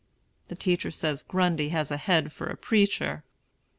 The 0.47 0.55
teacher 0.55 0.89
says 0.89 1.21
Grundy 1.21 1.69
has 1.69 1.91
a 1.91 1.97
head 1.97 2.33
for 2.33 2.47
a 2.47 2.57
preacher. 2.57 3.23